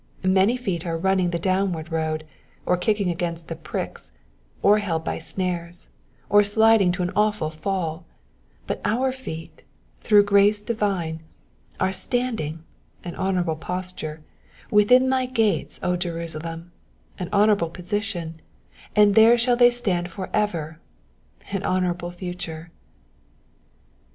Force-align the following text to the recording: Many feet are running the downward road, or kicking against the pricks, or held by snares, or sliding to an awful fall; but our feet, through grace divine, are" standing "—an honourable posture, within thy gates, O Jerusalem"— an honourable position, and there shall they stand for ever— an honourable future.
Many 0.23 0.57
feet 0.57 0.83
are 0.83 0.97
running 0.97 1.29
the 1.29 1.37
downward 1.37 1.91
road, 1.91 2.25
or 2.65 2.75
kicking 2.75 3.11
against 3.11 3.47
the 3.49 3.55
pricks, 3.55 4.11
or 4.63 4.79
held 4.79 5.03
by 5.03 5.19
snares, 5.19 5.89
or 6.27 6.43
sliding 6.43 6.91
to 6.93 7.03
an 7.03 7.11
awful 7.15 7.51
fall; 7.51 8.05
but 8.65 8.81
our 8.83 9.11
feet, 9.11 9.61
through 9.99 10.23
grace 10.23 10.63
divine, 10.63 11.21
are" 11.79 11.91
standing 12.07 12.63
"—an 13.03 13.15
honourable 13.15 13.55
posture, 13.55 14.23
within 14.71 15.07
thy 15.07 15.27
gates, 15.27 15.79
O 15.83 15.95
Jerusalem"— 15.95 16.71
an 17.19 17.29
honourable 17.31 17.69
position, 17.69 18.41
and 18.95 19.13
there 19.13 19.37
shall 19.37 19.55
they 19.55 19.69
stand 19.69 20.09
for 20.09 20.31
ever— 20.33 20.79
an 21.53 21.61
honourable 21.61 22.09
future. 22.09 22.71